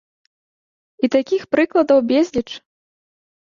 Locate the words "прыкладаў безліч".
1.57-2.49